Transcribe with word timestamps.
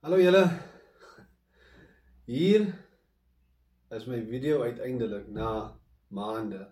Hallo 0.00 0.16
julle. 0.16 0.46
Hier 2.24 2.62
is 3.92 4.06
my 4.08 4.22
video 4.24 4.62
uiteindelik 4.62 5.26
na 5.28 5.76
maande. 6.08 6.70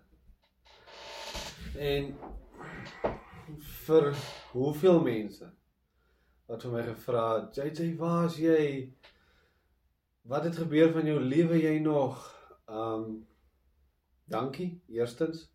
En 1.77 2.07
vir 3.85 4.09
hoeveel 4.55 4.97
mense 5.05 5.51
wat 6.49 6.65
vir 6.65 6.73
my 6.73 6.83
gevra 6.87 7.27
het, 7.35 7.61
JJ, 7.61 7.91
waar's 8.01 8.39
jy? 8.41 8.65
Wat 10.25 10.49
het 10.49 10.57
gebeur 10.63 10.89
van 10.97 11.13
jou 11.13 11.21
lewe 11.21 11.61
jy 11.61 11.77
nog? 11.85 12.25
Um 12.65 13.27
dankie 14.25 14.71
eerstens. 14.89 15.51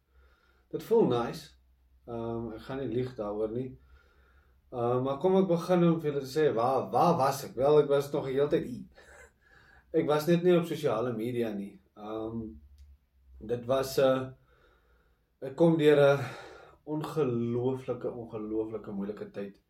Dit 0.70 0.86
voel 0.86 1.11
nice. 1.11 1.50
Um 2.06 2.52
ek 2.54 2.68
gaan 2.68 2.84
nie 2.84 2.93
lieg 2.95 3.16
daaroor 3.18 3.50
nie. 3.50 3.72
Uh, 4.75 4.98
maar 5.04 5.20
kom 5.22 5.36
ek 5.38 5.45
begin 5.46 5.84
om 5.86 5.98
vir 6.02 6.09
julle 6.09 6.20
te 6.25 6.29
sê 6.32 6.45
waar 6.54 6.88
waar 6.91 7.12
was 7.20 7.45
ek? 7.46 7.52
Wel, 7.54 7.77
ek 7.84 7.91
was 7.93 8.09
nog 8.11 8.24
die 8.27 8.32
hele 8.34 8.50
tyd 8.50 8.64
hier. 8.66 9.02
Ek 9.95 10.06
was 10.09 10.24
net 10.27 10.42
nie 10.42 10.55
op 10.59 10.64
sosiale 10.66 11.12
media 11.14 11.52
nie. 11.55 11.77
Um 11.95 12.41
dit 13.38 13.66
was 13.69 13.92
'n 14.02 14.09
uh, 14.09 14.24
ek 15.47 15.55
kom 15.60 15.77
deur 15.78 16.00
'n 16.02 16.24
ongelooflike 16.97 18.10
ongelooflike 18.10 18.95
moeilike 18.97 19.28
tyd. 19.37 19.60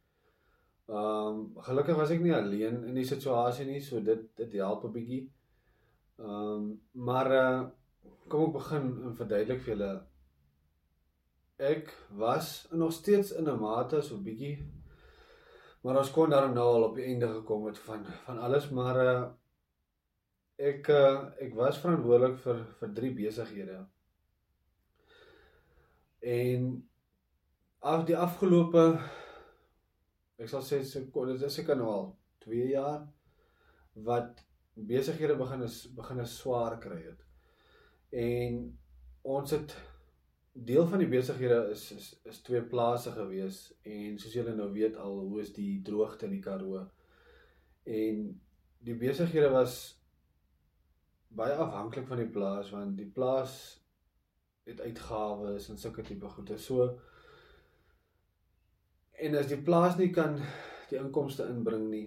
Um 0.88 1.42
gelukkig 1.66 2.00
was 2.00 2.14
ek 2.14 2.22
nie 2.24 2.32
alleen 2.36 2.78
in 2.88 2.96
die 2.96 3.04
situasie 3.04 3.66
nie, 3.66 3.80
so 3.80 4.00
dit 4.00 4.22
dit 4.40 4.56
help 4.62 4.86
'n 4.88 4.94
bietjie. 4.94 5.28
Um 6.16 6.80
maar 6.92 7.28
uh, 7.42 7.60
kom 8.28 8.46
ek 8.48 8.56
begin 8.56 8.88
en 9.04 9.20
verduidelik 9.20 9.60
vir 9.60 9.74
julle 9.74 9.92
ek 11.56 11.92
was 12.10 12.66
nog 12.72 12.92
steeds 12.92 13.32
in 13.32 13.48
'n 13.48 13.60
mate 13.60 14.00
so 14.02 14.16
bietjie 14.16 14.56
Maar 15.84 15.98
ons 16.00 16.10
kon 16.10 16.30
daarom 16.32 16.54
nou 16.56 16.64
al 16.64 16.86
op 16.86 16.94
die 16.96 17.04
einde 17.04 17.28
gekom 17.28 17.66
het 17.68 17.78
van 17.84 18.06
van 18.24 18.38
alles, 18.46 18.70
maar 18.72 19.00
uh 19.00 19.24
ek 20.56 20.88
uh 20.88 21.18
ek 21.44 21.52
was 21.58 21.80
verantwoordelik 21.82 22.38
vir 22.44 22.62
vir 22.78 22.94
drie 22.96 23.10
besighede. 23.18 23.76
En 26.36 26.64
af 27.80 28.06
die 28.08 28.16
afgelope 28.16 28.84
ek 30.40 30.48
sal 30.48 30.64
sê 30.64 30.80
se 30.82 31.04
dit 31.04 31.42
is 31.50 31.54
seker 31.54 31.76
nou 31.76 31.90
al 31.92 32.06
2 32.46 32.68
jaar 32.70 33.04
wat 34.08 34.40
besighede 34.74 35.36
begin 35.36 35.62
is 35.68 35.82
begin 36.00 36.20
is 36.20 36.38
swaar 36.38 36.78
kry 36.80 37.02
het. 37.02 37.20
En 38.10 38.78
ons 39.22 39.50
het 39.50 39.76
deel 40.54 40.86
van 40.86 40.98
die 41.02 41.08
besighede 41.10 41.70
is 41.70 41.92
is 41.92 42.20
is 42.30 42.40
twee 42.46 42.62
plase 42.62 43.10
gewees 43.12 43.58
en 43.82 44.18
soos 44.22 44.34
julle 44.36 44.54
nou 44.54 44.70
weet 44.72 44.96
al 44.96 45.18
hoe 45.18 45.40
is 45.42 45.52
die 45.52 45.82
droogte 45.82 46.28
in 46.28 46.36
die 46.36 46.42
Karoo. 46.42 46.84
En 47.84 48.28
die 48.78 48.94
besighede 48.94 49.50
was 49.50 49.78
baie 51.34 51.56
afhanklik 51.58 52.06
van 52.06 52.22
die 52.22 52.30
plaas 52.30 52.70
want 52.70 52.96
die 52.96 53.10
plaas 53.10 53.56
het 54.64 54.80
uitgawes 54.80 55.68
en 55.68 55.78
sulke 55.78 56.02
tipe 56.06 56.28
goede. 56.36 56.58
So 56.58 56.86
en 59.18 59.34
as 59.38 59.50
die 59.50 59.62
plaas 59.62 59.98
nie 59.98 60.12
kan 60.14 60.38
die 60.90 61.00
inkomste 61.00 61.48
inbring 61.50 61.88
nie 61.90 62.06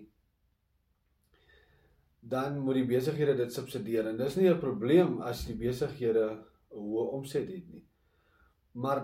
dan 2.19 2.59
moet 2.59 2.79
die 2.81 2.87
besighede 2.87 3.35
dit 3.39 3.53
subsidieer 3.53 4.07
en 4.07 4.17
dis 4.17 4.35
nie 4.35 4.49
'n 4.49 4.59
probleem 4.59 5.21
as 5.21 5.45
die 5.45 5.55
besighede 5.55 6.25
'n 6.31 6.39
hoë 6.71 7.11
omset 7.19 7.47
het 7.47 7.67
nie. 7.73 7.86
Maar 8.77 9.03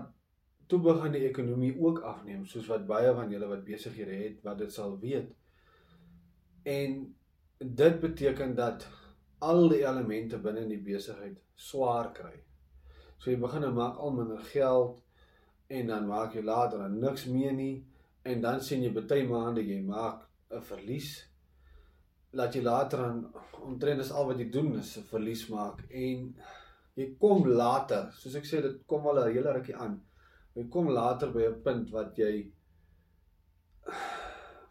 toe 0.70 0.80
begin 0.80 1.14
die 1.14 1.26
ekonomie 1.28 1.74
ook 1.80 2.00
afneem, 2.06 2.44
soos 2.46 2.68
wat 2.70 2.86
baie 2.88 3.12
van 3.14 3.32
julle 3.32 3.48
wat 3.50 3.64
besighede 3.66 4.16
het, 4.22 4.42
wat 4.46 4.60
dit 4.62 4.72
sal 4.72 4.96
weet. 5.02 5.32
En 6.62 7.00
dit 7.58 8.00
beteken 8.00 8.54
dat 8.54 8.86
al 9.44 9.68
die 9.68 9.82
elemente 9.84 10.38
binne 10.40 10.64
in 10.64 10.72
die 10.72 10.82
besigheid 10.82 11.40
swaar 11.54 12.12
kry. 12.16 12.34
So 13.18 13.30
jy 13.32 13.38
begin 13.40 13.66
dan 13.66 13.76
maak 13.76 13.98
al 14.00 14.14
minder 14.14 14.40
geld 14.50 15.02
en 15.72 15.90
dan 15.90 16.08
maak 16.08 16.34
jy 16.36 16.44
later 16.44 16.84
dan 16.84 16.98
niks 17.00 17.26
meer 17.30 17.54
nie 17.56 17.84
en 18.24 18.40
dan 18.44 18.62
sien 18.64 18.82
jy 18.84 18.92
baie 18.94 19.26
maande 19.28 19.64
jy 19.64 19.80
maak 19.84 20.24
'n 20.50 20.62
verlies. 20.62 21.26
Laat 22.32 22.54
jy 22.54 22.62
later 22.62 22.98
dan 22.98 23.32
omtrent 23.64 24.00
is 24.00 24.12
al 24.12 24.26
wat 24.26 24.38
jy 24.38 24.50
doen 24.50 24.78
is 24.78 24.96
'n 24.98 25.08
verlies 25.10 25.48
maak 25.48 25.84
en 25.90 26.34
jy 26.94 27.06
kom 27.20 27.46
later, 27.48 28.10
soos 28.14 28.36
ek 28.38 28.46
sê 28.48 28.60
dit 28.62 28.76
kom 28.86 29.06
al 29.06 29.22
'n 29.24 29.32
hele 29.36 29.52
rukkie 29.56 29.76
aan. 29.76 29.96
Jy 30.54 30.68
kom 30.74 30.88
later 30.88 31.32
by 31.32 31.46
'n 31.46 31.62
punt 31.62 31.90
wat 31.90 32.18
jy 32.18 32.52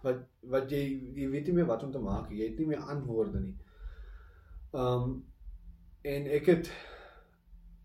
wat 0.03 0.23
wat 0.53 0.71
jy 0.71 0.83
jy 1.19 1.27
weet 1.31 1.47
nie 1.47 1.57
meer 1.59 1.69
wat 1.71 1.83
om 1.83 1.91
te 1.91 1.99
maak 1.99 2.29
nie. 2.29 2.39
Jy 2.39 2.49
het 2.49 2.59
nie 2.59 2.71
meer 2.71 2.89
antwoorde 2.95 3.39
nie. 3.39 3.55
Um 4.73 5.23
en 6.03 6.27
ek 6.39 6.49
het 6.51 6.71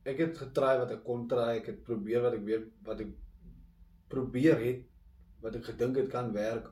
ek 0.09 0.19
het 0.25 0.41
getraai 0.43 0.79
wat 0.79 0.91
ek 0.97 1.05
kon 1.05 1.29
traai. 1.29 1.59
Ek 1.61 1.67
het 1.73 1.85
probeer 1.85 2.23
wat 2.23 2.39
ek 2.39 2.45
weet 2.51 2.67
wat 2.89 3.01
ek 3.01 3.15
probeer 4.09 4.59
het 4.65 4.85
wat 5.43 5.57
ek 5.57 5.71
gedink 5.71 5.97
het 5.97 6.11
kan 6.11 6.33
werk. 6.33 6.71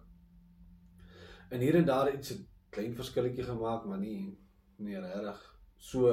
En 1.51 1.61
hier 1.63 1.77
en 1.79 1.87
daar 1.87 2.13
iets 2.15 2.33
'n 2.35 2.47
klein 2.71 2.95
verskilletjie 2.95 3.45
gemaak, 3.45 3.87
maar 3.87 3.99
nie 3.99 4.39
nie 4.79 4.99
regtig 5.01 5.39
so 5.79 6.11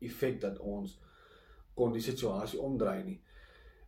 effek 0.00 0.40
dat 0.40 0.58
ons 0.58 0.98
kon 1.74 1.92
die 1.92 2.02
situasie 2.02 2.60
omdraai 2.60 3.02
nie. 3.04 3.20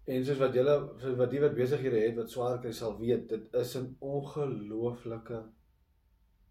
En 0.06 0.24
soos 0.24 0.38
wat 0.38 0.54
julle 0.54 0.74
wat 1.18 1.30
die 1.30 1.42
wat 1.42 1.54
besighede 1.54 2.02
het 2.04 2.18
wat 2.18 2.30
swaar 2.30 2.60
kry 2.62 2.72
sal 2.72 2.98
weet, 2.98 3.28
dit 3.28 3.54
is 3.54 3.76
'n 3.76 3.96
ongelooflike 4.00 5.42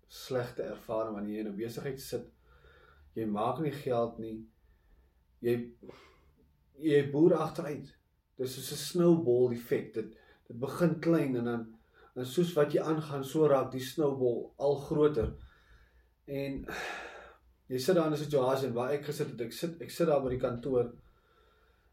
slegte 0.07 0.63
ervaring 0.63 1.15
wanneer 1.15 1.35
jy 1.35 1.45
in 1.45 1.51
'n 1.51 1.57
besigheid 1.57 2.01
sit. 2.01 2.25
Jy 3.15 3.25
maak 3.25 3.59
nie 3.59 3.71
geld 3.71 4.19
nie. 4.19 4.45
Jy 5.39 5.71
jy 6.79 7.11
boer 7.11 7.33
agteruit. 7.33 7.95
Dis 8.37 8.55
soos 8.55 8.71
'n 8.71 8.85
snowball 8.89 9.53
effek. 9.53 9.93
Dit 9.93 10.17
dit 10.47 10.59
begin 10.59 10.99
klein 10.99 11.35
en 11.35 11.45
dan 11.45 11.75
en 12.15 12.25
soos 12.25 12.53
wat 12.55 12.71
jy 12.73 12.81
aangaan, 12.81 13.23
so 13.23 13.47
raak 13.47 13.71
die 13.71 13.83
snowball 13.83 14.53
al 14.57 14.75
groter. 14.75 15.33
En 16.25 16.65
jy 17.67 17.79
sit 17.79 17.95
daar 17.95 18.07
in 18.07 18.13
'n 18.13 18.17
situasie 18.17 18.73
waar 18.73 18.91
ek 18.91 19.05
gesit 19.05 19.31
het, 19.31 19.41
ek 19.41 19.53
sit 19.53 19.81
ek 19.81 19.91
sit 19.91 20.07
daar 20.07 20.21
by 20.21 20.29
die 20.29 20.41
kantoor 20.41 20.93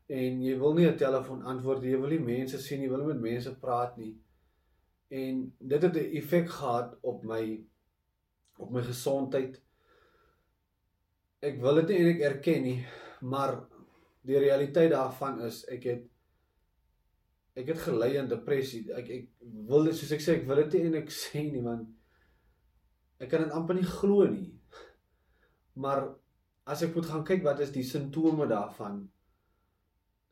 en 0.09 0.43
jy 0.43 0.59
wil 0.59 0.75
nie 0.75 0.87
'n 0.87 0.97
telefoon 0.97 1.43
antwoord, 1.43 1.83
jy 1.83 1.99
wil 2.01 2.11
nie 2.11 2.19
mense 2.19 2.59
sien 2.59 2.81
nie, 2.81 2.87
jy 2.87 2.93
wil 2.93 3.05
nie 3.05 3.15
met 3.15 3.21
mense 3.21 3.55
praat 3.61 3.97
nie. 3.97 4.15
En 5.11 5.53
dit 5.59 5.83
het 5.83 5.97
'n 5.97 6.17
effek 6.21 6.49
gehad 6.49 6.99
op 7.03 7.25
my 7.25 7.65
op 8.59 8.71
my 8.71 8.83
gesondheid. 8.83 9.61
Ek 11.41 11.61
wil 11.61 11.75
dit 11.75 11.89
nie 11.89 12.11
ek 12.15 12.21
erken 12.21 12.63
nie, 12.63 12.87
maar 13.21 13.65
die 14.23 14.39
realiteit 14.39 14.91
daarvan 14.91 15.41
is 15.41 15.65
ek 15.65 15.85
het 15.85 16.09
ek 17.55 17.67
het 17.67 17.79
gelei 17.79 18.17
aan 18.19 18.29
depressie. 18.29 18.93
Ek 18.93 19.09
ek 19.11 19.29
wil 19.41 19.85
dit 19.85 19.95
soos 19.95 20.13
ek 20.13 20.21
sê, 20.21 20.37
ek 20.41 20.47
wil 20.47 20.57
dit 20.65 20.83
nie 20.83 21.01
ek 21.01 21.11
sê 21.11 21.51
nie 21.51 21.63
want 21.63 21.89
ek 23.21 23.29
kan 23.31 23.43
dit 23.45 23.53
amper 23.53 23.75
nie 23.75 23.89
glo 23.99 24.27
nie. 24.27 24.62
Maar 25.75 26.09
as 26.65 26.83
ek 26.83 26.95
moet 26.95 27.09
gaan 27.11 27.25
kyk 27.25 27.43
wat 27.45 27.61
is 27.61 27.73
die 27.75 27.85
simptome 27.87 28.47
daarvan? 28.47 29.03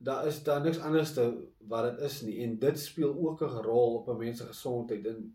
Daar 0.00 0.26
is 0.26 0.42
daar 0.44 0.62
niks 0.64 0.80
anders 0.80 1.12
te 1.14 1.26
wat 1.68 1.90
dit 1.90 2.04
is 2.08 2.20
nie 2.22 2.38
en 2.44 2.58
dit 2.58 2.78
speel 2.78 3.12
ook 3.12 3.42
'n 3.42 3.64
rol 3.64 3.96
op 4.00 4.08
'n 4.08 4.18
mens 4.18 4.38
se 4.38 4.46
gesondheid 4.46 5.06
en 5.06 5.34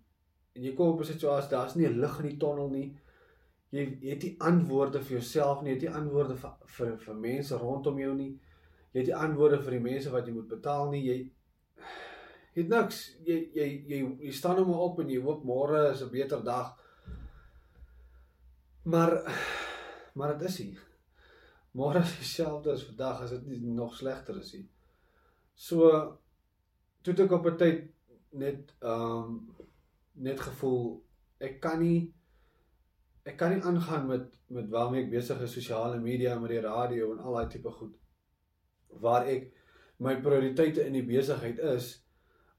en 0.55 0.63
jy 0.63 0.73
kom 0.73 0.93
op 0.93 1.01
'n 1.01 1.11
situasie 1.11 1.49
daar's 1.49 1.75
nie 1.75 1.87
'n 1.87 1.99
lig 1.99 2.19
in 2.19 2.29
die 2.29 2.37
tonnel 2.37 2.69
nie. 2.69 2.97
Jy, 3.69 3.97
jy 4.01 4.09
het 4.09 4.23
nie 4.23 4.35
antwoorde 4.39 5.01
vir 5.01 5.11
jouself 5.17 5.61
nie, 5.61 5.69
jy 5.69 5.75
het 5.75 5.81
nie 5.81 5.97
antwoorde 5.99 6.35
vir 6.35 6.51
vir 6.65 6.97
vir 6.97 7.15
mense 7.15 7.57
rondom 7.57 7.99
jou 7.99 8.13
nie. 8.15 8.39
Jy 8.91 8.99
het 8.99 9.07
nie 9.07 9.15
antwoorde 9.15 9.61
vir 9.61 9.71
die 9.71 9.79
mense 9.79 10.11
wat 10.11 10.27
jy 10.27 10.33
moet 10.33 10.47
betaal 10.47 10.89
nie. 10.89 11.03
Jy 11.03 11.31
het 12.55 12.67
niks. 12.67 13.17
Jy 13.25 13.49
jy 13.53 13.67
jy, 13.87 14.17
jy 14.19 14.31
staan 14.31 14.55
nou 14.55 14.65
maar 14.65 14.85
op 14.87 14.99
en 14.99 15.09
jy 15.09 15.21
hoop 15.21 15.43
môre 15.43 15.91
is 15.91 16.01
'n 16.01 16.09
beter 16.11 16.43
dag. 16.43 16.75
Maar 18.83 19.11
maar 20.15 20.37
dit 20.37 20.47
is 20.49 20.59
nie. 20.63 20.77
Môre 21.75 21.99
is 21.99 22.13
dieselfde 22.17 22.71
as 22.71 22.85
vandag 22.87 23.25
as 23.25 23.33
dit 23.35 23.47
nie 23.51 23.73
nog 23.75 23.95
slegter 23.95 24.37
is 24.39 24.53
nie. 24.55 24.67
So 25.55 25.89
toe 27.03 27.15
ek 27.23 27.31
op 27.31 27.45
'n 27.51 27.57
tyd 27.57 27.81
net 28.31 28.71
ehm 28.79 29.23
um, 29.23 29.41
net 30.15 30.39
gevoel 30.39 31.03
ek 31.39 31.59
kan 31.61 31.79
nie 31.79 32.13
ek 33.25 33.37
kan 33.37 33.51
nie 33.51 33.61
aangaan 33.63 34.07
met 34.07 34.33
met 34.47 34.69
waarmee 34.69 35.03
ek 35.03 35.11
besig 35.11 35.41
is 35.41 35.53
sosiale 35.53 35.99
media 35.99 36.39
met 36.39 36.49
die 36.53 36.63
radio 36.63 37.11
en 37.11 37.19
al 37.19 37.37
daai 37.37 37.51
tipe 37.51 37.71
goed 37.77 37.95
waar 39.05 39.27
ek 39.27 39.51
my 39.97 40.15
prioriteite 40.21 40.85
in 40.85 40.93
die 40.93 41.05
besigheid 41.05 41.59
is 41.75 41.91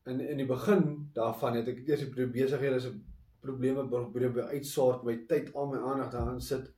in 0.06 0.20
in 0.20 0.42
die 0.42 0.48
begin 0.48 1.10
daarvan 1.14 1.56
het 1.60 1.68
ek 1.72 1.84
eers 1.88 2.06
die 2.16 2.30
besighede 2.38 2.80
is 2.82 2.88
'n 2.90 3.04
probleme 3.40 3.88
probeer 3.88 4.48
uitsort 4.54 5.04
my 5.04 5.16
tyd 5.28 5.54
al 5.54 5.70
my 5.72 5.78
aandag 5.78 6.10
daarin 6.12 6.40
sit 6.40 6.72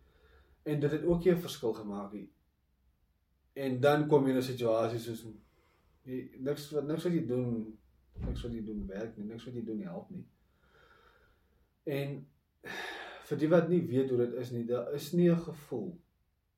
en 0.68 0.80
dit 0.80 0.90
het 0.90 1.04
ook 1.04 1.26
'n 1.26 1.44
verskil 1.46 1.72
gemaak 1.72 2.12
nie. 2.12 2.28
En 3.52 3.80
dan 3.80 4.06
kom 4.08 4.24
jy 4.24 4.30
in 4.30 4.36
'n 4.36 4.42
situasie 4.42 4.98
soos 4.98 5.24
jy 6.02 6.30
niks 6.38 6.70
wat 6.70 6.86
niks 6.86 7.04
wat 7.04 7.12
jy 7.12 7.26
doen, 7.26 7.78
niks 8.26 8.42
wat 8.42 8.52
jy 8.52 8.64
doen 8.64 8.86
werk 8.86 9.16
nie, 9.16 9.26
niks 9.26 9.44
wat 9.44 9.54
jy 9.54 9.64
doen 9.64 9.80
help 9.82 10.10
nie. 10.10 10.26
En 11.84 12.26
vir 13.28 13.38
die 13.38 13.48
wat 13.48 13.68
nie 13.68 13.82
weet 13.86 14.10
hoe 14.10 14.18
dit 14.18 14.32
is 14.42 14.50
nie, 14.50 14.64
daar 14.64 14.92
is 14.92 15.12
nie 15.12 15.30
'n 15.30 15.46
gevoel 15.50 15.98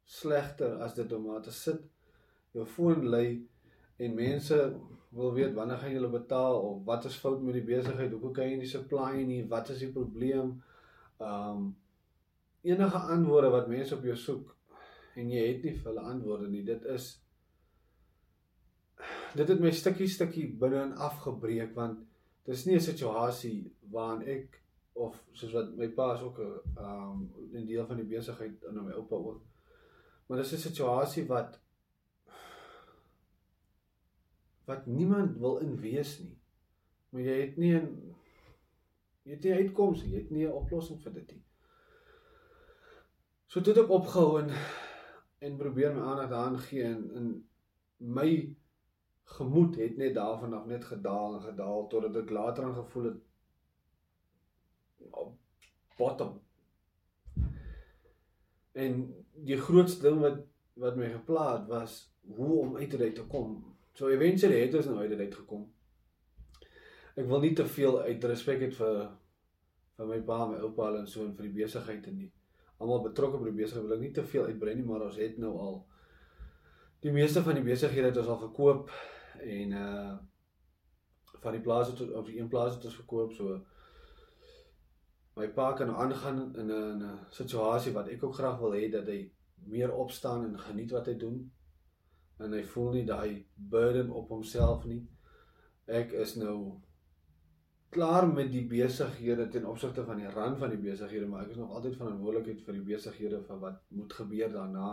slegter 0.05 0.81
as 0.83 0.95
dit 0.95 1.12
om 1.12 1.27
maar 1.27 1.43
te 1.43 1.53
sit 1.53 1.81
jou 2.53 2.67
foon 2.67 3.07
lê 3.09 3.41
en 3.97 4.15
mense 4.15 4.57
wil 5.11 5.35
weet 5.35 5.55
wanneer 5.55 5.79
gaan 5.79 5.93
julle 5.93 6.09
betaal 6.09 6.61
of 6.61 6.85
wat 6.85 7.05
is 7.05 7.17
fout 7.17 7.43
met 7.43 7.55
die 7.55 7.67
besigheid? 7.67 8.11
Hoekom 8.12 8.33
kan 8.33 8.51
jy 8.51 8.57
nie 8.57 8.67
supply 8.71 9.23
nie? 9.27 9.49
Wat 9.49 9.71
is 9.71 9.79
die 9.79 9.93
probleem? 9.93 10.62
Um 11.19 11.77
enige 12.62 12.99
antwoorde 12.99 13.51
wat 13.51 13.69
mense 13.69 13.97
op 13.97 14.05
jou 14.05 14.17
soek 14.17 14.57
en 15.17 15.31
jy 15.31 15.47
het 15.47 15.65
nie 15.65 15.75
vir 15.77 15.91
hulle 15.91 16.07
antwoorde 16.12 16.49
nie. 16.49 16.62
Dit 16.65 16.85
is 16.85 17.11
dit 19.35 19.49
het 19.49 19.61
my 19.62 19.71
stukkie 19.73 20.09
stukkie 20.11 20.47
binne 20.61 20.83
in 20.89 20.97
afgebreek 21.09 21.75
want 21.77 22.03
dis 22.49 22.67
nie 22.67 22.77
'n 22.77 22.89
situasie 22.89 23.73
waarin 23.93 24.27
ek 24.29 24.61
of 24.93 25.17
soos 25.33 25.53
wat 25.53 25.77
my 25.77 25.89
pa 25.89 26.15
is 26.15 26.23
ook 26.23 26.39
'n 26.39 26.61
um 26.79 27.31
'n 27.55 27.67
deel 27.67 27.87
van 27.87 27.97
die 27.97 28.11
besigheid 28.17 28.65
en 28.65 28.85
my 28.85 28.93
oupa 28.93 29.17
ook. 29.17 29.43
Maar 30.27 30.39
dis 30.39 30.53
'n 30.53 30.67
situasie 30.69 31.27
wat 31.27 31.61
wat 34.67 34.87
niemand 34.87 35.39
wil 35.39 35.59
in 35.59 35.81
wees 35.81 36.19
nie. 36.19 36.39
Maar 37.11 37.23
jy 37.23 37.41
het 37.41 37.57
nie 37.57 37.75
'n 37.75 38.15
jy 39.23 39.33
het 39.33 39.45
nie 39.45 39.55
uitkoms 39.55 40.03
nie, 40.03 40.12
jy 40.12 40.19
het 40.19 40.31
nie 40.31 40.47
'n 40.47 40.53
oplossing 40.53 41.01
vir 41.03 41.12
dit 41.12 41.33
nie. 41.33 41.45
So 43.50 43.58
toe 43.61 43.73
het 43.75 43.82
ek 43.82 43.91
opgehou 43.91 44.38
en 44.38 44.52
en 45.41 45.56
probeer 45.58 45.94
my 45.94 46.02
aandag 46.05 46.29
daaraan 46.31 46.58
gee 46.62 46.85
en 46.85 47.00
in 47.19 47.31
my 48.19 48.29
gemoed 49.38 49.76
het 49.81 49.97
net 49.97 50.14
daarvan 50.14 50.52
af 50.55 50.67
net 50.70 50.85
gedaal 50.85 51.35
en 51.35 51.43
gedaal 51.43 51.87
totdat 51.91 52.20
ek 52.23 52.31
later 52.31 52.64
aan 52.64 52.76
gevoel 52.76 53.08
het 53.08 53.19
bottom. 55.99 56.38
En 58.73 59.02
die 59.35 59.58
grootste 59.58 60.08
ding 60.08 60.23
wat 60.23 60.38
wat 60.81 60.97
my 60.97 61.11
geplaag 61.11 61.67
was 61.67 62.00
hoe 62.23 62.52
om 62.61 62.76
uit 62.76 62.99
dit 62.99 63.14
te 63.14 63.26
kom. 63.26 63.76
So 63.93 64.08
eventually 64.08 64.61
het 64.61 64.75
ons 64.75 64.87
nou 64.87 64.99
uit 64.99 65.19
dit 65.19 65.35
gekom. 65.35 65.67
Ek 67.19 67.26
wil 67.26 67.43
nie 67.43 67.56
te 67.58 67.67
veel 67.67 68.00
uit 68.00 68.25
respek 68.25 68.69
het 68.69 68.79
vir 68.79 69.08
vir 69.97 70.06
my 70.06 70.20
pa, 70.23 70.44
my 70.47 70.61
oupa 70.62 70.94
en 70.97 71.06
so 71.06 71.26
en 71.26 71.35
vir 71.35 71.50
die 71.50 71.58
besigheid 71.64 72.06
en 72.06 72.17
nie. 72.17 72.31
Almal 72.81 73.05
betrokke 73.05 73.38
by 73.38 73.50
die 73.50 73.61
besigheid 73.61 73.87
wil 73.87 73.97
ek 73.99 74.05
nie 74.05 74.12
te 74.17 74.25
veel 74.25 74.49
uitbrei 74.49 74.75
nie, 74.75 74.87
maar 74.88 75.05
ons 75.06 75.19
het 75.21 75.38
nou 75.38 75.53
al 75.61 75.77
die 77.05 77.12
meeste 77.12 77.43
van 77.44 77.56
die 77.56 77.65
besighede 77.65 78.11
het 78.11 78.21
ons 78.21 78.32
al 78.32 78.43
verkoop 78.49 78.91
en 79.44 79.79
uh 79.85 80.19
van 81.41 81.55
die 81.56 81.62
plase 81.65 81.94
tot 81.97 82.11
of 82.12 82.27
die 82.27 82.37
een 82.37 82.49
plaas 82.53 82.75
het 82.75 82.82
ons 82.85 82.97
verkoop 82.99 83.31
so 83.32 83.55
my 85.38 85.47
pa 85.56 85.71
kan 85.73 85.88
nou 85.88 85.97
aangaan 86.03 86.41
in 86.61 86.69
'n 86.69 87.03
'n 87.03 87.19
situasie 87.31 87.93
wat 87.93 88.09
ek 88.09 88.25
ook 88.25 88.35
graag 88.35 88.59
wil 88.61 88.75
hê 88.77 88.91
dat 88.93 89.06
hy 89.06 89.21
meer 89.67 89.94
opstaan 89.94 90.44
en 90.44 90.59
geniet 90.59 90.91
wat 90.91 91.06
hy 91.06 91.17
doen 91.17 91.50
en 92.38 92.53
hy 92.53 92.62
voel 92.73 92.93
nie 92.93 93.06
daai 93.09 93.47
burden 93.55 94.11
op 94.11 94.29
homself 94.29 94.85
nie. 94.85 95.03
Ek 95.87 96.12
is 96.12 96.35
nou 96.41 96.81
klaar 97.91 98.29
met 98.29 98.53
die 98.53 98.65
besighede 98.71 99.49
ten 99.49 99.67
opsigte 99.67 100.05
van 100.07 100.21
die 100.23 100.31
rand 100.31 100.59
van 100.59 100.71
die 100.71 100.79
besighede, 100.79 101.27
maar 101.27 101.43
ek 101.45 101.57
is 101.57 101.59
nog 101.59 101.75
altyd 101.75 101.97
verantwoordelikheid 101.99 102.63
vir 102.67 102.79
die 102.79 102.87
besighede 102.87 103.43
van 103.49 103.59
wat 103.65 103.81
moet 103.99 104.13
gebeur 104.15 104.53
daarna, 104.53 104.91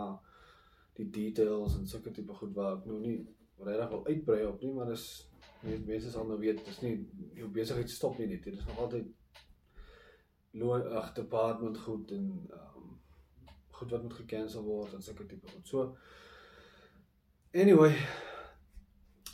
die 0.98 1.06
details 1.14 1.76
en 1.78 1.86
sulke 1.86 2.10
tipe 2.14 2.34
goed 2.34 2.56
waar 2.56 2.80
ek 2.80 2.88
nou 2.90 2.98
nie 3.02 3.18
regtig 3.62 3.92
wil 3.92 4.02
uitbrei 4.06 4.40
op 4.48 4.62
nie, 4.62 4.72
maar 4.74 4.90
dis 4.90 5.06
mense 5.62 6.10
sal 6.10 6.26
nou 6.26 6.40
weet, 6.42 6.64
dis 6.66 6.82
nie 6.82 6.94
jou 7.38 7.48
besigheid 7.54 7.90
stop 7.90 8.18
nie 8.18 8.28
net, 8.32 8.42
dit 8.44 8.58
is 8.58 8.66
nog 8.66 8.82
altyd 8.86 9.06
loon 10.58 10.86
ag 10.98 11.14
department 11.14 11.78
goed 11.78 12.10
en 12.18 12.28
um, 12.58 12.92
goed 13.78 13.90
wat 13.94 14.02
moet 14.02 14.20
gekansel 14.24 14.66
word 14.66 14.94
en 14.94 15.02
sulke 15.02 15.26
tipe 15.26 15.46
goed. 15.52 15.66
So 15.68 15.96
anyway, 17.54 17.94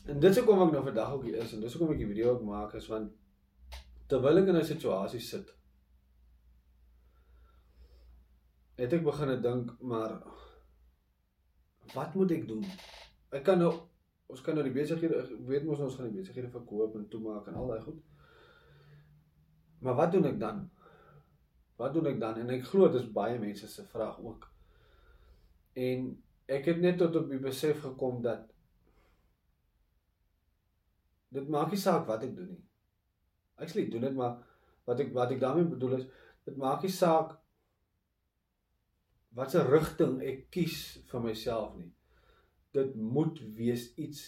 en 0.04 0.20
dit 0.20 0.30
is 0.30 0.40
hoekom 0.40 0.66
ek 0.66 0.74
nou 0.74 0.82
vandag 0.84 1.12
ook 1.16 1.28
hier 1.28 1.40
is 1.40 1.54
en 1.56 1.64
dis 1.64 1.76
hoekom 1.76 1.94
ek 1.94 2.02
die 2.02 2.12
video 2.12 2.34
ook 2.34 2.44
maak 2.48 2.74
is 2.76 2.88
want 2.92 3.12
terwyl 4.08 4.38
ek 4.38 4.48
in 4.48 4.56
'n 4.56 4.64
situasie 4.64 5.20
sit 5.20 5.54
het 8.76 8.92
ek 8.92 9.04
begin 9.04 9.40
dink 9.42 9.70
maar 9.80 10.18
wat 11.94 12.14
moet 12.14 12.30
ek 12.30 12.46
doen? 12.48 12.64
Ek 13.34 13.44
kan 13.44 13.58
nou 13.58 13.72
ons 14.32 14.40
kan 14.40 14.56
nou 14.56 14.64
die 14.64 14.74
besighede 14.74 15.20
weet 15.46 15.66
mos 15.68 15.82
ons 15.84 15.98
gaan 15.98 16.08
die 16.08 16.20
besighede 16.22 16.50
verkoop 16.50 16.96
en 16.96 17.08
toemaak 17.12 17.48
en 17.48 17.58
al 17.60 17.70
daai 17.70 17.82
goed. 17.84 18.00
Maar 19.84 19.98
wat 20.00 20.12
doen 20.12 20.26
ek 20.30 20.40
dan? 20.40 20.64
Wat 21.76 21.94
doen 21.94 22.08
ek 22.08 22.20
dan? 22.20 22.40
En 22.40 22.50
ek 22.54 22.66
glo 22.70 22.88
dis 22.88 23.06
baie 23.18 23.38
mense 23.38 23.68
se 23.68 23.84
vraag 23.92 24.18
ook. 24.22 24.48
En 25.76 26.08
ek 26.46 26.70
het 26.72 26.80
net 26.80 26.98
tot 26.98 27.16
op 27.20 27.28
die 27.30 27.40
besef 27.42 27.82
gekom 27.84 28.22
dat 28.24 28.48
dit 31.34 31.48
maak 31.50 31.70
nie 31.74 31.80
saak 31.80 32.06
wat 32.08 32.24
ek 32.24 32.34
doen 32.36 32.54
nie. 32.54 32.62
Actually 33.56 33.90
doen 33.90 34.00
dit 34.00 34.14
maar 34.14 34.38
wat 34.84 35.00
ek 35.00 35.12
wat 35.14 35.30
ek 35.30 35.40
daarmee 35.40 35.70
bedoel 35.70 35.98
is 36.00 36.06
dit 36.44 36.56
maak 36.60 36.82
nie 36.84 36.92
saak 36.92 37.36
watse 39.34 39.62
rigting 39.66 40.20
ek 40.22 40.46
kies 40.54 40.78
vir 41.10 41.22
myself 41.24 41.74
nie. 41.76 41.90
Dit 42.74 42.94
moet 42.94 43.40
wees 43.56 43.90
iets 43.98 44.26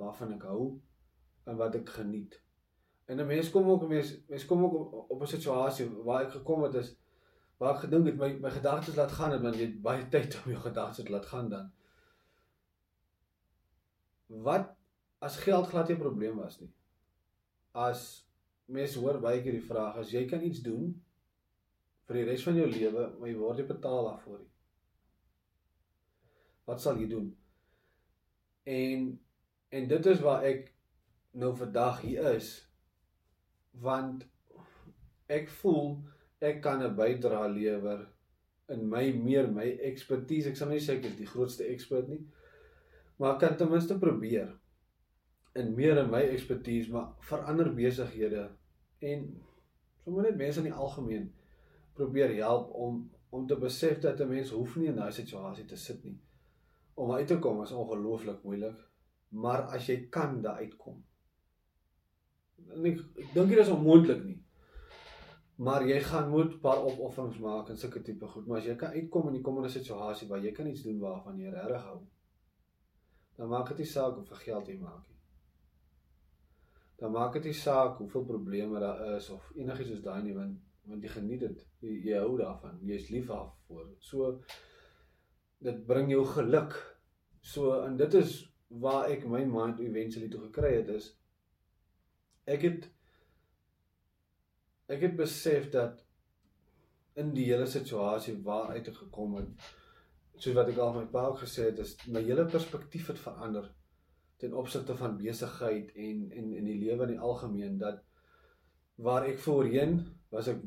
waarvan 0.00 0.34
ek 0.36 0.46
hou 0.48 0.76
en 1.46 1.58
wat 1.60 1.78
ek 1.78 1.94
geniet. 1.98 2.40
En 3.06 3.20
'n 3.20 3.26
mens 3.26 3.50
kom 3.50 3.68
ook 3.70 3.88
mens 3.88 4.14
mens 4.28 4.46
kom 4.46 4.64
ook 4.64 5.10
op 5.10 5.22
'n 5.22 5.26
situasie 5.26 5.88
waar 6.04 6.24
ek 6.24 6.32
gekom 6.38 6.62
het 6.62 6.74
is 6.74 6.96
waar 7.58 7.74
ek 7.74 7.80
gedink 7.86 8.06
het 8.06 8.16
my 8.16 8.32
my 8.40 8.50
gedagtes 8.50 8.96
laat 8.96 9.12
gaan 9.12 9.32
het 9.32 9.42
want 9.42 9.56
jy 9.56 9.66
het 9.66 9.82
baie 9.82 10.08
tyd 10.08 10.34
om 10.44 10.50
jou 10.52 10.62
gedagtes 10.62 11.04
te 11.04 11.12
laat 11.12 11.26
gaan 11.26 11.48
dan. 11.48 11.72
Wat 14.26 14.74
as 15.18 15.36
geld 15.36 15.66
glad 15.66 15.88
nie 15.88 15.96
'n 15.96 16.00
probleem 16.00 16.36
was 16.36 16.60
nie. 16.60 16.72
As 17.72 18.25
mense 18.66 18.98
hoor 18.98 19.20
baie 19.22 19.42
keer 19.42 19.58
die 19.58 19.68
vraag 19.68 19.98
as 20.02 20.12
jy 20.14 20.24
kan 20.30 20.42
iets 20.42 20.62
doen 20.64 20.90
vir 22.06 22.20
die 22.20 22.26
res 22.28 22.44
van 22.46 22.58
jou 22.58 22.66
lewe, 22.70 23.08
maar 23.18 23.30
jy 23.30 23.36
word 23.38 23.60
nie 23.60 23.68
betaal 23.68 24.08
daarvoor 24.10 24.38
nie. 24.40 24.52
Wat 26.66 26.82
sal 26.82 26.98
jy 27.00 27.08
doen? 27.10 27.30
En 28.66 29.12
en 29.76 29.88
dit 29.90 30.06
is 30.06 30.22
waar 30.22 30.44
ek 30.46 30.70
nou 31.36 31.50
vandag 31.58 32.00
hier 32.06 32.28
is 32.36 32.50
want 33.82 34.22
ek 35.28 35.50
voel 35.60 35.96
ek 36.40 36.62
kan 36.62 36.82
'n 36.82 36.96
bydrae 36.96 37.48
lewer 37.52 38.06
in 38.68 38.88
my 38.88 39.12
meer 39.12 39.48
my 39.52 39.66
ekspertise. 39.90 40.48
Ek 40.50 40.56
sal 40.56 40.68
nie 40.68 40.80
sê 40.80 40.96
ek 40.96 41.04
is 41.10 41.18
die 41.18 41.26
grootste 41.26 41.64
ekspert 41.64 42.08
nie, 42.08 42.22
maar 43.18 43.34
ek 43.34 43.40
kan 43.40 43.56
ten 43.56 43.70
minste 43.70 43.98
probeer 43.98 44.54
in 45.56 45.74
meer 45.74 45.98
in 45.98 46.10
my 46.10 46.22
ekspertise, 46.22 46.90
maar 46.92 47.12
verander 47.30 47.72
besighede 47.74 48.48
en 48.98 49.26
sommer 50.04 50.28
net 50.28 50.36
mense 50.36 50.62
in 50.62 50.70
die 50.70 50.78
algemeen 50.86 51.30
probeer 51.96 52.34
help 52.42 52.72
om 52.74 53.04
om 53.36 53.46
te 53.46 53.56
besef 53.58 53.98
dat 54.00 54.20
'n 54.20 54.28
mens 54.28 54.50
hoef 54.50 54.76
nie 54.76 54.86
in 54.88 54.96
daai 54.96 55.12
situasie 55.12 55.64
te 55.64 55.76
sit 55.76 56.04
nie. 56.04 56.18
Om 56.94 57.12
uit 57.12 57.26
te 57.26 57.38
kom 57.38 57.62
is 57.62 57.72
ongelooflik 57.72 58.42
moeilik, 58.42 58.78
maar 59.28 59.62
as 59.62 59.86
jy 59.86 60.06
kan 60.08 60.40
daar 60.42 60.56
uitkom, 60.56 61.04
en 62.68 62.84
ek, 62.84 63.00
dink 63.34 63.48
dit 63.48 63.58
is 63.58 63.68
onmoontlik 63.68 64.24
nie. 64.24 64.38
Maar 65.56 65.86
jy 65.88 66.00
gaan 66.00 66.30
moet 66.30 66.54
'n 66.54 66.60
paar 66.60 66.84
opofferings 66.84 67.38
maak 67.38 67.68
en 67.68 67.78
sulke 67.78 68.02
tipe 68.02 68.26
goed, 68.26 68.46
maar 68.46 68.58
as 68.58 68.64
jy 68.64 68.76
kan 68.76 68.90
uitkom 68.90 69.26
in 69.26 69.32
die 69.32 69.42
komende 69.42 69.68
situasie 69.68 70.28
waar 70.28 70.44
jy 70.44 70.52
kan 70.52 70.66
iets 70.66 70.82
doen 70.82 70.98
waarvan 70.98 71.38
jy 71.38 71.50
regtig 71.50 71.82
hou, 71.82 72.00
dan 73.36 73.48
maak 73.48 73.68
dit 73.68 73.78
nie 73.78 73.86
saak 73.86 74.14
hoeveel 74.14 74.36
geld 74.36 74.66
jy 74.66 74.78
maak 74.78 75.08
nie. 75.08 75.15
Dan 77.00 77.12
maak 77.12 77.36
dit 77.36 77.50
nie 77.50 77.56
saak 77.56 77.98
hoeveel 78.00 78.24
probleme 78.24 78.80
daar 78.80 79.02
is 79.16 79.28
of 79.30 79.50
enigiets 79.54 79.92
soos 79.92 80.04
daai 80.04 80.22
nie, 80.22 80.34
want 80.36 80.62
want 80.86 81.02
jy 81.02 81.10
geniet 81.10 81.40
dit. 81.42 81.62
Jy, 81.82 81.94
jy 82.10 82.18
hou 82.22 82.36
daarvan. 82.38 82.76
Jy's 82.86 83.08
lief 83.10 83.26
daarvoor. 83.26 83.88
So 83.98 84.36
dit 85.66 85.80
bring 85.86 86.12
jou 86.12 86.22
geluk. 86.30 86.76
So 87.42 87.80
en 87.82 87.96
dit 87.98 88.14
is 88.14 88.36
waar 88.68 89.10
ek 89.10 89.26
my 89.30 89.44
mind 89.46 89.80
eventually 89.80 90.28
toe 90.30 90.40
gekry 90.48 90.72
het 90.76 90.88
is 90.94 91.12
ek 92.50 92.66
het 92.66 92.88
ek 94.90 95.02
het 95.06 95.16
besef 95.18 95.70
dat 95.74 96.02
in 97.22 97.32
die 97.34 97.46
hele 97.48 97.66
situasie 97.70 98.36
waaruit 98.46 98.90
ek 98.90 98.98
gekom 99.04 99.38
het 99.38 99.70
soos 100.36 100.56
wat 100.58 100.70
ek 100.72 100.80
al 100.82 100.94
my 100.98 101.06
pa 101.12 101.26
ook 101.30 101.40
gesê 101.44 101.70
het 101.70 101.80
is 101.84 101.94
my 102.06 102.22
hele 102.26 102.44
perspektief 102.50 103.10
het 103.12 103.22
verander 103.22 103.70
ten 104.36 104.54
opsigte 104.54 104.96
van 104.96 105.16
besigheid 105.16 105.92
en 105.94 106.30
en 106.30 106.52
in 106.54 106.64
die 106.64 106.78
lewe 106.80 107.06
in 107.06 107.14
die 107.14 107.24
algemeen 107.30 107.78
dat 107.78 108.02
waar 108.94 109.26
ek 109.28 109.38
voorheen 109.44 109.98
was 110.32 110.48
ek 110.52 110.60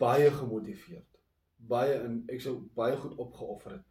baie 0.00 0.30
gemotiveerd. 0.30 1.08
Baie 1.56 1.96
in 2.04 2.22
ek 2.32 2.40
sou 2.44 2.56
baie 2.76 2.96
goed 3.00 3.16
opgeoffer 3.20 3.78
het 3.78 3.84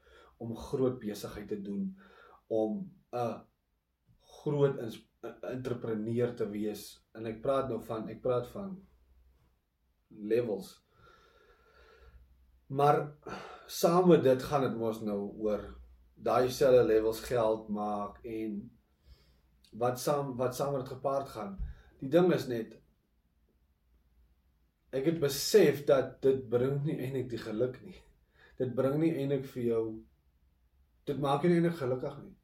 om 0.44 0.56
groot 0.58 1.00
besigheid 1.00 1.48
te 1.48 1.62
doen 1.62 1.90
om 2.48 2.84
'n 3.14 3.42
groot 4.44 4.80
entrepreneur 5.42 6.36
te 6.36 6.50
wees. 6.50 7.06
En 7.14 7.26
ek 7.26 7.42
praat 7.42 7.70
nou 7.70 7.82
van 7.84 8.10
ek 8.10 8.22
praat 8.22 8.48
van 8.48 8.76
levels. 10.08 10.84
Maar 12.68 13.14
saam 13.68 14.08
met 14.08 14.24
dit 14.24 14.44
gaan 14.44 14.62
dit 14.62 14.76
mos 14.78 15.02
nou 15.02 15.20
oor 15.38 15.64
daai 16.16 16.50
selfe 16.52 16.84
levels 16.84 17.20
geld 17.20 17.70
maak 17.70 18.20
en 18.24 18.72
wat 19.80 20.00
saam 20.00 20.36
wat 20.38 20.56
saam 20.56 20.74
met 20.78 20.88
gepaard 20.88 21.30
gaan. 21.30 21.58
Die 22.00 22.10
ding 22.10 22.32
is 22.34 22.48
net 22.48 22.80
ek 24.94 25.08
het 25.10 25.20
besef 25.20 25.86
dat 25.90 26.20
dit 26.22 26.44
bring 26.50 26.84
nie 26.86 27.00
eintlik 27.00 27.30
die 27.32 27.42
geluk 27.42 27.80
nie. 27.86 27.98
Dit 28.60 28.76
bring 28.78 29.00
nie 29.02 29.14
eintlik 29.18 29.48
vir 29.56 29.64
jou 29.64 29.86
dit 31.10 31.20
maak 31.20 31.44
jou 31.44 31.52
nie 31.52 31.60
eintlik 31.62 31.80
gelukkig 31.80 32.20
nie. 32.24 32.36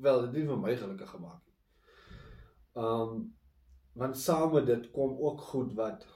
Wel, 0.00 0.24
dit 0.26 0.40
het 0.40 0.48
vir 0.48 0.62
my 0.62 0.76
gelukkig 0.76 1.12
gemaak 1.16 1.42
nie. 1.44 1.58
Um 2.86 3.28
want 4.00 4.16
saam 4.16 4.52
met 4.54 4.66
dit 4.66 4.84
kom 4.94 5.16
ook 5.18 5.40
goed 5.50 5.72
wat 5.76 6.06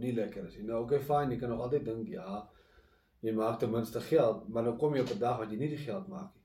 nie 0.00 0.12
lekker 0.14 0.46
is 0.46 0.56
nie. 0.56 0.66
Nou 0.68 0.84
okay 0.84 1.00
fine, 1.02 1.34
jy 1.34 1.40
kan 1.40 1.50
nog 1.52 1.64
altyd 1.66 1.84
dink 1.88 2.08
ja, 2.08 2.44
jy 3.24 3.34
maak 3.34 3.58
ten 3.60 3.72
minste 3.72 4.00
geld, 4.00 4.46
maar 4.48 4.66
nou 4.66 4.76
kom 4.78 4.94
jy 4.94 5.02
op 5.02 5.12
'n 5.14 5.18
dag 5.18 5.38
wat 5.42 5.50
jy 5.50 5.58
nie 5.58 5.72
die 5.72 5.84
geld 5.84 6.08
maak. 6.08 6.35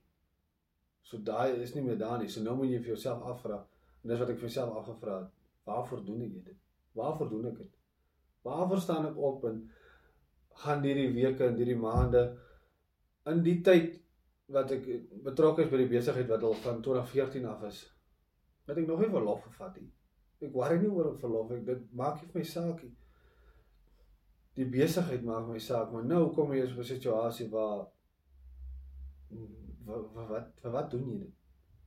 So 1.11 1.19
daai 1.27 1.59
is 1.61 1.75
nie 1.75 1.83
meer 1.85 1.99
daar 1.99 2.17
nie. 2.21 2.29
So 2.31 2.43
nou 2.45 2.55
moet 2.59 2.71
jy 2.71 2.79
vir 2.79 2.93
jouself 2.93 3.23
afvra. 3.33 3.59
En 4.01 4.11
dis 4.13 4.21
wat 4.21 4.31
ek 4.33 4.39
vir 4.39 4.49
myself 4.49 4.77
afgevra 4.79 5.17
het. 5.19 5.31
Waarvoor 5.69 6.03
doen 6.07 6.21
ek 6.25 6.37
dit? 6.37 6.59
Waarvoor 6.97 7.29
doen 7.29 7.49
ek 7.51 7.57
dit? 7.61 7.71
Waarvoor 8.47 8.81
staan 8.81 9.09
ek 9.11 9.19
op 9.29 9.45
en 9.49 9.59
gaan 10.63 10.85
hierdie 10.85 11.11
weke 11.15 11.47
en 11.47 11.59
hierdie 11.59 11.77
maande 11.79 12.23
in 13.29 13.43
die 13.45 13.59
tyd 13.65 13.99
wat 14.51 14.71
ek 14.73 14.87
betrokke 15.25 15.65
is 15.65 15.69
by 15.71 15.83
die 15.83 15.91
besigheid 15.91 16.31
wat 16.31 16.43
al 16.47 16.57
van 16.63 16.81
2014 16.87 17.45
af 17.51 17.67
is. 17.69 17.83
Dat 18.67 18.81
ek 18.81 18.89
nog 18.89 19.03
nie 19.03 19.11
verlof 19.13 19.45
gevat 19.49 19.75
het 19.77 19.85
nie. 19.85 19.93
Ek 20.41 20.55
worry 20.55 20.79
nie 20.81 20.89
oor 20.89 21.13
verlof 21.21 21.53
ek 21.55 21.63
dit 21.67 21.85
maak 21.95 22.17
nie 22.19 22.31
vir 22.31 22.41
my 22.41 22.49
saak 22.55 22.81
nie 22.83 22.95
die 24.59 24.67
besigheid 24.67 25.23
maak 25.23 25.47
my 25.47 25.59
saak, 25.63 25.91
maar 25.93 26.03
nou 26.05 26.25
kom 26.35 26.51
jy 26.53 26.65
in 26.65 26.79
'n 26.79 26.83
situasie 26.83 27.49
waar 27.49 27.87
wat 29.85 30.13
wat 30.13 30.27
wat, 30.27 30.71
wat 30.71 30.91
doen 30.91 31.09
jy 31.09 31.17
dit? 31.17 31.35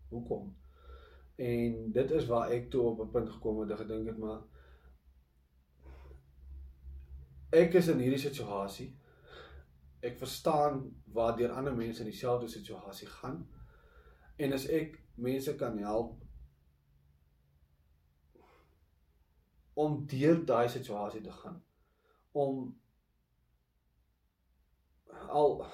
Hoekom? 0.08 0.56
En 1.36 1.92
dit 1.92 2.10
is 2.10 2.26
waar 2.26 2.50
ek 2.50 2.70
toe 2.70 2.82
op 2.90 3.00
'n 3.00 3.10
punt 3.10 3.30
gekom 3.30 3.60
het 3.60 3.70
en 3.70 3.76
gedink 3.76 4.06
het 4.06 4.18
maar 4.18 4.42
ek 7.50 7.74
is 7.74 7.88
in 7.88 7.98
hierdie 7.98 8.18
situasie. 8.20 8.88
Ek 10.00 10.18
verstaan 10.18 11.02
waardeur 11.04 11.50
ander 11.50 11.74
mense 11.74 12.02
in 12.02 12.10
dieselfde 12.10 12.48
situasie 12.48 13.08
gaan. 13.08 13.48
En 14.36 14.52
as 14.52 14.66
ek 14.66 15.02
mense 15.14 15.54
kan 15.54 15.78
help 15.78 16.24
om 19.74 20.06
deur 20.06 20.44
daai 20.46 20.68
situasie 20.68 21.20
te 21.20 21.32
gaan 21.32 21.62
om 22.32 22.80
al 25.28 25.64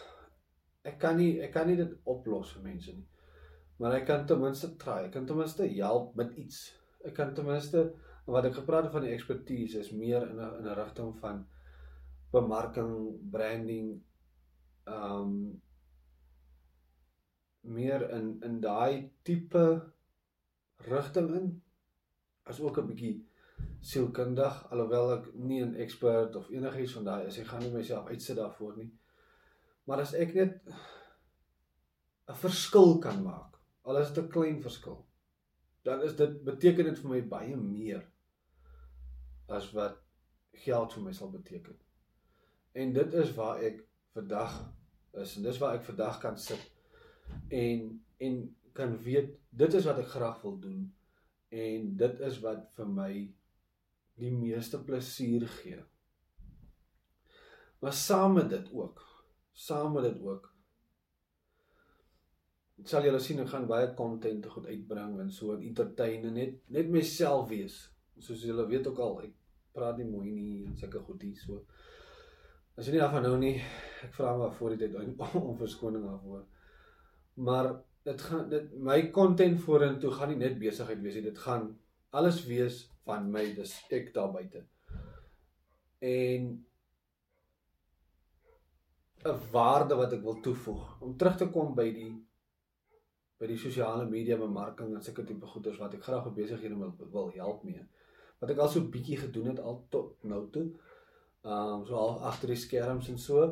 ek 0.83 0.99
kan 0.99 1.17
nie 1.17 1.41
ek 1.45 1.53
kan 1.53 1.67
nie 1.69 1.77
dit 1.77 1.97
oplos 2.05 2.53
vir 2.57 2.63
mense 2.63 2.93
nie. 2.97 3.07
Maar 3.81 3.97
ek 4.01 4.07
kan 4.07 4.27
ten 4.27 4.41
minste 4.41 4.75
try. 4.77 5.07
Ek 5.07 5.13
kan 5.13 5.27
ten 5.27 5.37
minste 5.37 5.69
help 5.69 6.17
met 6.17 6.35
iets. 6.37 6.61
Ek 7.05 7.15
kan 7.17 7.35
ten 7.35 7.49
minste 7.49 7.87
wat 8.27 8.45
ek 8.45 8.59
gepraat 8.61 8.87
het 8.87 8.93
van 8.93 9.07
die 9.07 9.15
ekspertise 9.15 9.81
is 9.81 9.93
meer 9.93 10.29
in 10.29 10.37
'n 10.37 10.53
in 10.61 10.69
'n 10.69 10.77
rigting 10.77 11.17
van 11.19 11.47
bemarking, 12.33 12.93
branding, 13.31 14.03
ehm 14.87 15.23
um, 15.23 15.63
meer 17.61 18.11
in 18.11 18.41
in 18.43 18.61
daai 18.61 19.11
tipe 19.23 19.65
rigting 20.89 21.35
in 21.41 21.63
as 22.43 22.61
ook 22.61 22.79
'n 22.79 22.87
bietjie 22.87 23.17
sielkundig 23.81 24.71
alhoewel 24.71 25.13
ek 25.17 25.35
nie 25.35 25.63
'n 25.65 25.75
ekspert 25.75 26.37
of 26.37 26.51
enigiets 26.51 26.93
van 26.93 27.05
daai 27.05 27.27
is 27.27 27.39
ek 27.39 27.47
gaan 27.47 27.63
nie 27.63 27.73
myself 27.73 28.09
uitsit 28.09 28.37
daarvoor 28.37 28.77
nie 28.77 28.91
maar 29.91 30.05
as 30.05 30.13
ek 30.25 30.35
net 30.39 30.59
'n 32.31 32.39
verskil 32.43 32.99
kan 33.07 33.23
maak 33.25 33.59
al 33.83 33.99
is 34.01 34.13
dit 34.15 34.25
'n 34.25 34.35
klein 34.37 34.61
verskil 34.67 35.01
dan 35.89 36.03
is 36.09 36.15
dit 36.17 36.37
beteken 36.47 36.91
dit 36.91 36.99
vir 37.03 37.11
my 37.11 37.21
baie 37.35 37.57
meer 37.57 38.05
as 39.59 39.73
wat 39.79 39.99
geld 40.65 40.95
vir 40.95 41.07
my 41.09 41.15
sal 41.19 41.33
beteken 41.35 41.79
en 42.85 42.93
dit 43.01 43.19
is 43.25 43.35
waar 43.41 43.65
ek 43.71 43.83
vandag 44.15 44.55
is 45.25 45.37
en 45.37 45.43
dis 45.49 45.59
waar 45.59 45.75
ek 45.81 45.89
vandag 45.91 46.23
kan 46.23 46.39
sit 46.39 46.71
en 47.49 47.91
en 48.29 48.41
kan 48.79 48.97
weet 49.03 49.37
dit 49.51 49.75
is 49.75 49.87
wat 49.91 49.99
ek 49.99 50.15
graag 50.15 50.43
wil 50.47 50.59
doen 50.63 50.83
en 51.51 51.97
dit 51.97 52.21
is 52.31 52.39
wat 52.45 52.67
vir 52.77 52.87
my 52.87 53.13
die 54.21 54.33
meeste 54.35 54.79
plesier 54.85 55.47
gee. 55.61 55.81
Maar 57.81 57.97
saam 57.97 58.37
met 58.37 58.51
dit 58.53 58.73
ook, 58.77 59.01
saam 59.67 59.93
met 59.97 60.09
dit 60.09 60.23
ook 60.25 60.50
sal 62.88 63.05
julle 63.05 63.21
sien 63.21 63.40
ek 63.43 63.50
gaan 63.52 63.67
baie 63.69 63.90
content 63.97 64.47
goed 64.52 64.69
uitbring 64.71 65.19
en 65.21 65.31
so 65.35 65.55
en 65.55 65.64
entertain 65.67 66.25
en 66.29 66.37
net 66.38 66.57
net 66.73 66.88
myself 66.93 67.49
wees. 67.50 67.76
Soos 68.21 68.45
julle 68.45 68.67
weet 68.69 68.87
ook 68.88 69.00
al, 69.05 69.19
ek 69.26 69.35
praat 69.76 70.00
nie 70.00 70.09
mooi 70.09 70.31
nie 70.31 70.64
en 70.69 70.76
sulke 70.79 71.02
goedie 71.05 71.35
so. 71.38 71.64
As 72.76 72.87
jy 72.87 72.97
nie 72.97 73.02
daarvan 73.02 73.26
nou 73.26 73.37
nie, 73.40 73.57
ek 74.07 74.14
vra 74.17 74.33
maar 74.38 74.55
voor 74.57 74.75
die 74.75 74.87
tyd 74.87 74.97
om 75.40 75.59
verskoning 75.61 76.07
daarvoor. 76.07 76.47
Maar 77.45 77.73
dit 78.09 78.26
gaan 78.29 78.49
dit 78.52 78.73
my 78.90 78.99
content 79.12 79.61
vorentoe 79.61 80.12
gaan 80.17 80.33
nie 80.33 80.40
net 80.40 80.59
besigheid 80.61 81.02
wees 81.05 81.19
nie, 81.19 81.29
dit 81.29 81.45
gaan 81.45 81.71
alles 82.17 82.40
wees 82.49 82.87
van 83.07 83.29
my 83.33 83.45
dis 83.57 83.76
ek 83.93 84.12
daar 84.17 84.33
buite. 84.33 84.64
En 86.00 86.49
'n 89.25 89.39
waarde 89.53 89.95
wat 89.95 90.12
ek 90.12 90.23
wil 90.23 90.41
toevoeg 90.41 91.00
om 91.00 91.17
terug 91.17 91.37
te 91.37 91.49
kom 91.57 91.75
by 91.75 91.89
die 91.93 92.12
by 93.41 93.47
die 93.49 93.59
sosiale 93.59 94.05
media 94.09 94.37
bemarking 94.37 94.95
en 94.95 95.03
sulke 95.03 95.25
tipe 95.25 95.47
goeders 95.47 95.79
wat 95.81 95.95
ek 95.97 96.03
graag 96.05 96.27
op 96.27 96.35
besighede 96.37 96.77
wil 96.77 96.95
wil 97.12 97.31
help 97.35 97.62
mee. 97.65 97.87
Wat 98.41 98.50
ek 98.50 98.59
al 98.59 98.69
so 98.69 98.89
bietjie 98.97 99.17
gedoen 99.17 99.53
het 99.53 99.61
al 99.61 99.87
tot 99.89 100.25
nou 100.25 100.43
toe. 100.50 100.67
Ehm 101.45 101.81
um, 101.81 101.87
so 101.87 101.95
al 101.95 102.21
agter 102.33 102.53
die 102.53 102.57
skerms 102.65 103.09
en 103.09 103.19
so. 103.19 103.47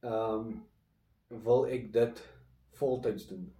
Ehm 0.00 0.46
um, 0.46 1.42
wil 1.48 1.66
ek 1.66 1.92
dit 1.92 2.22
voltyds 2.78 3.26
doen 3.26 3.50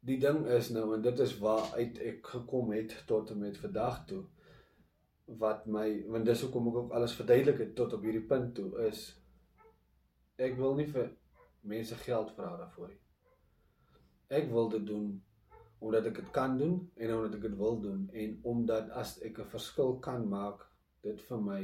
die 0.00 0.18
ding 0.18 0.46
is 0.48 0.70
nou 0.72 0.86
en 0.94 1.02
dit 1.04 1.18
is 1.20 1.32
waar 1.38 1.72
uit 1.76 1.98
ek 2.10 2.28
gekom 2.34 2.72
het 2.72 2.94
tot 3.06 3.30
en 3.30 3.42
met 3.44 3.58
vandag 3.60 4.04
toe 4.08 4.22
wat 5.38 5.66
my 5.66 5.86
want 6.10 6.26
dis 6.26 6.42
hoekom 6.42 6.68
ek 6.70 6.76
ook 6.80 6.92
alles 6.98 7.14
verduidelik 7.18 7.58
het 7.64 7.74
tot 7.78 7.92
op 7.94 8.02
hierdie 8.06 8.26
punt 8.32 8.54
toe 8.54 8.70
is 8.88 9.02
ek 10.40 10.56
wil 10.58 10.74
nie 10.78 10.88
vir 10.90 11.10
mense 11.62 11.94
geld 12.02 12.30
vra 12.36 12.54
daarvoor 12.56 12.88
nie. 12.88 13.00
Ek 14.40 14.48
wil 14.50 14.70
dit 14.72 14.86
doen 14.86 15.10
omdat 15.80 16.06
ek 16.10 16.20
dit 16.20 16.32
kan 16.32 16.56
doen 16.58 16.76
en 16.96 17.14
omdat 17.14 17.36
ek 17.38 17.46
dit 17.48 17.56
wil 17.60 17.80
doen 17.80 18.02
en 18.24 18.36
omdat 18.54 18.90
as 19.02 19.18
ek 19.22 19.38
'n 19.38 19.52
verskil 19.54 19.98
kan 20.00 20.28
maak 20.28 20.66
dit 21.02 21.20
vir 21.28 21.40
my 21.40 21.62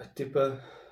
'n 0.00 0.14
tipe 0.14 0.44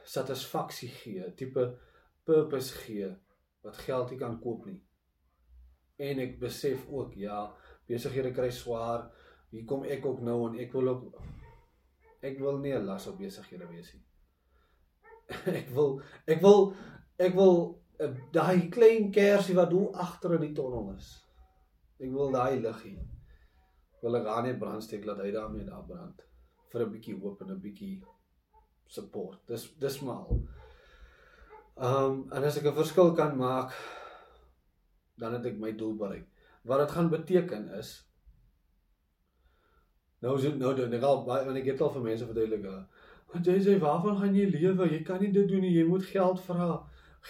satisfaksie 0.04 0.88
gee, 0.88 1.24
'n 1.26 1.36
tipe 1.36 1.78
purpose 2.24 2.74
gee 2.74 3.16
wat 3.62 3.76
geld 3.76 4.10
nie 4.10 4.18
kan 4.18 4.40
koop 4.40 4.66
nie 4.66 4.80
en 6.00 6.20
ek 6.24 6.38
besef 6.40 6.86
ook 6.88 7.16
ja, 7.20 7.42
besighede 7.88 8.32
kry 8.32 8.48
swaar. 8.54 9.10
Hier 9.50 9.66
kom 9.66 9.84
ek 9.84 10.06
ook 10.06 10.20
nou 10.26 10.38
en 10.48 10.58
ek 10.62 10.72
wil 10.72 10.88
ook 10.94 11.20
ek 12.22 12.38
wil 12.38 12.58
nie 12.58 12.74
'n 12.76 12.86
las 12.86 13.06
op 13.06 13.18
besighede 13.18 13.66
wees 13.68 13.92
nie. 13.94 14.04
ek 15.60 15.70
wil 15.74 16.02
ek 16.26 16.42
wil 16.42 16.74
ek 17.18 17.34
wil 17.34 17.56
uh, 18.00 18.12
daai 18.32 18.68
klein 18.70 19.10
kersie 19.12 19.56
wat 19.56 19.72
hoe 19.72 19.92
agter 19.92 20.34
in 20.34 20.46
die 20.46 20.54
tonnel 20.54 20.94
is. 20.96 21.10
Ek 21.98 22.12
wil 22.12 22.30
daai 22.32 22.60
lig 22.60 22.84
hê. 22.84 22.96
Wil 24.02 24.16
ek 24.20 24.26
aan 24.26 24.46
net 24.48 24.58
brandsteek 24.58 25.04
laat 25.04 25.24
hy 25.24 25.32
daarmee 25.32 25.66
daar 25.66 25.86
brand 25.86 26.22
vir 26.70 26.86
'n 26.86 26.92
bietjie 26.92 27.18
hoop 27.20 27.42
en 27.42 27.50
'n 27.50 27.60
bietjie 27.60 28.02
support. 28.86 29.40
Dis 29.46 29.74
dis 29.78 30.00
maar. 30.02 30.28
Ehm 31.80 32.04
um, 32.04 32.32
en 32.32 32.44
as 32.44 32.56
ek 32.56 32.66
'n 32.66 32.80
verskil 32.82 33.14
kan 33.14 33.36
maak 33.36 33.74
dan 35.20 35.34
het 35.34 35.46
ek 35.46 35.58
my 35.58 35.72
doel 35.72 35.96
bereik. 35.96 36.26
Wat 36.64 36.78
dit 36.78 36.90
gaan 36.90 37.10
beteken 37.10 37.68
is 37.78 38.09
nou 40.20 40.36
is 40.38 40.46
nou 40.60 40.72
dan 40.76 40.92
ek 40.96 41.04
al 41.06 41.22
want 41.26 41.56
ek 41.56 41.70
het 41.72 41.80
al 41.80 41.92
vir 41.94 42.02
mense 42.08 42.26
verduidelik. 42.28 42.66
Want 43.30 43.46
jy 43.46 43.56
sê 43.62 43.76
waarvan 43.80 44.18
gaan 44.18 44.34
jy 44.36 44.48
lewe? 44.50 44.88
Jy 44.90 45.02
kan 45.06 45.20
nie 45.22 45.30
dit 45.32 45.48
doen 45.48 45.62
nie. 45.64 45.74
Jy 45.76 45.86
moet 45.88 46.04
geld 46.08 46.40
vra. 46.44 46.70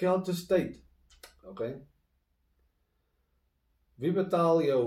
Geld 0.00 0.30
is 0.32 0.46
tyd. 0.48 0.78
OK. 1.50 1.62
Wie 4.00 4.12
betaal 4.16 4.62
jou 4.64 4.82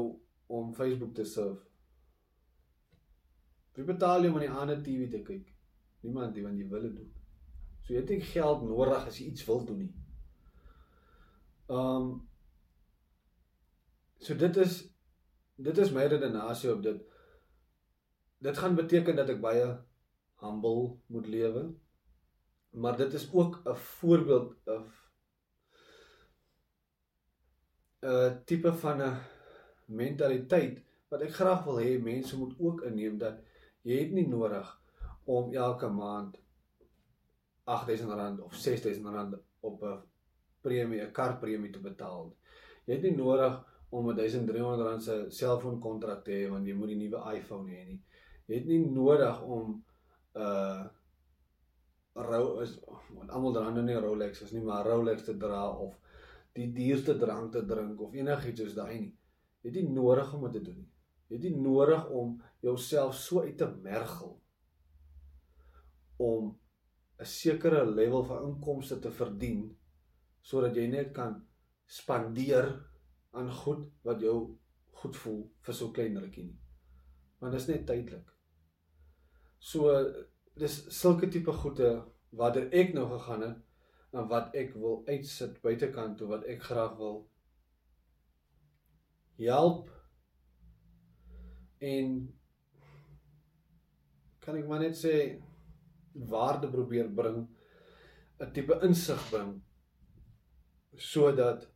om 0.48 0.74
Facebook 0.74 1.13
te 1.15 1.25
surf? 1.25 1.62
Wie 3.77 3.86
betaal 3.86 4.25
jou 4.25 4.33
om 4.33 4.39
aan 4.39 4.48
die 4.48 4.60
ander 4.63 4.81
TV 4.83 5.10
te 5.12 5.22
kyk? 5.25 5.48
Niemand 6.03 6.36
nie 6.36 6.43
want 6.45 6.60
jy 6.60 6.67
wil 6.69 6.88
dit 6.88 6.98
doen. 6.98 7.10
So 7.83 7.93
jy 7.93 8.01
het 8.01 8.13
nie 8.13 8.29
geld 8.33 8.63
nodig 8.67 9.07
as 9.07 9.19
jy 9.19 9.31
iets 9.31 9.45
wil 9.48 9.65
doen 9.69 9.83
nie. 9.86 9.91
Ehm 11.69 12.12
um, 12.12 12.13
So 14.24 14.36
dit 14.39 14.57
is 14.57 14.75
dit 15.55 15.77
is 15.77 15.91
my 15.91 16.05
redenasie 16.07 16.72
op 16.72 16.83
dit. 16.83 17.01
Dit 18.43 18.57
gaan 18.57 18.75
beteken 18.75 19.15
dat 19.15 19.29
ek 19.31 19.39
baie 19.43 19.67
humble 20.43 20.97
moet 21.07 21.27
lewe. 21.31 21.63
Maar 22.75 22.97
dit 22.97 23.13
is 23.13 23.29
ook 23.31 23.62
'n 23.63 23.75
voorbeeld 23.75 24.55
of 24.65 25.12
'n 28.03 28.43
tipe 28.45 28.73
van 28.73 29.01
'n 29.01 29.21
mentaliteit 29.85 30.83
wat 31.09 31.21
ek 31.21 31.33
graag 31.33 31.63
wil 31.63 31.79
hê 31.79 32.01
mense 32.01 32.38
moet 32.38 32.53
ook 32.59 32.81
inneem 32.81 33.17
dat 33.17 33.39
jy 33.81 34.00
het 34.00 34.12
nie 34.12 34.27
nodig 34.27 34.67
om 35.23 35.53
elke 35.53 35.88
maand 35.88 36.38
R8000 37.63 38.41
of 38.43 38.53
R6000 38.53 39.39
op 39.59 39.83
'n 39.83 40.01
premie, 40.62 41.01
'n 41.01 41.12
karpremie 41.12 41.71
te 41.71 41.79
betaal. 41.79 42.35
Jy 42.85 42.93
het 42.93 43.03
nie 43.03 43.15
nodig 43.15 43.63
om 43.89 44.09
'n 44.09 44.17
R1300 44.17 45.01
se 45.01 45.25
selfoonkontrak 45.29 46.23
te 46.23 46.31
hê 46.31 46.50
want 46.50 46.67
jy 46.67 46.73
moet 46.73 46.88
die 46.88 46.97
nuwe 46.97 47.35
iPhone 47.35 47.71
hê 47.71 47.85
nie. 47.85 48.01
Jy 48.53 48.60
het 48.60 48.67
nie 48.69 48.83
nodig 48.86 49.38
om 49.50 49.69
uh, 50.38 50.83
rou 52.13 52.43
is 52.62 52.75
want 52.86 53.31
almal 53.33 53.55
dra 53.55 53.72
nou 53.74 53.81
nie 53.81 53.98
Rolex 53.98 54.43
is 54.45 54.51
nie, 54.53 54.62
maar 54.62 54.86
Rolex 54.86 55.25
te 55.25 55.33
dra 55.41 55.63
of 55.72 55.95
die 56.53 56.67
duurste 56.75 57.15
drank 57.17 57.55
te 57.55 57.63
drink 57.65 58.01
of 58.05 58.13
enigiets 58.13 58.62
soos 58.62 58.75
daai 58.77 59.00
nie. 59.00 59.13
Jy 59.63 59.72
het 59.72 59.79
nie 59.79 59.95
nodig 59.95 60.33
om 60.38 60.43
dit 60.45 60.53
te 60.60 60.62
doen 60.67 60.75
nie. 60.83 60.91
Jy 61.31 61.39
het 61.39 61.48
nie 61.48 61.63
nodig 61.65 62.03
om 62.13 62.36
jouself 62.62 63.15
so 63.17 63.41
uit 63.41 63.57
te 63.57 63.69
mergel 63.81 64.36
om 66.22 66.51
'n 67.17 67.25
sekere 67.25 67.81
level 67.89 68.24
van 68.29 68.45
inkomste 68.51 69.00
te 69.00 69.12
verdien 69.12 69.65
sodat 70.41 70.75
jy 70.75 70.86
net 70.91 71.12
kan 71.17 71.41
spandeer 71.86 72.69
aan 73.31 73.50
goed 73.50 73.89
wat 74.03 74.22
jou 74.22 74.38
goed 75.01 75.17
voel 75.17 75.41
vir 75.65 75.74
so 75.74 75.91
klein 75.91 76.22
rukkie 76.22 76.43
nie. 76.43 76.60
Want 77.39 77.51
dit 77.51 77.62
is 77.62 77.67
net 77.67 77.88
tydelik. 77.88 78.33
So 79.63 79.91
dis 80.60 80.74
sulke 80.91 81.29
tipe 81.32 81.53
goede 81.63 81.89
waarder 82.36 82.67
ek 82.75 82.91
nou 82.98 83.05
gegaan 83.13 83.46
het 83.48 83.62
en 84.13 84.27
wat 84.29 84.55
ek 84.60 84.75
wil 84.75 85.01
uitsit 85.08 85.62
buitekant 85.63 86.17
toe 86.20 86.27
wat 86.29 86.43
ek 86.51 86.65
graag 86.67 86.98
wil. 87.00 87.24
Help. 89.39 89.89
En 91.79 92.13
kan 94.43 94.60
ek 94.60 94.67
maar 94.67 94.84
net 94.84 95.00
sê 95.00 95.15
waarde 96.36 96.70
probeer 96.70 97.08
bring 97.22 97.46
'n 98.43 98.51
tipe 98.53 98.75
insig 98.86 99.22
bring 99.32 99.53
sodat 101.10 101.70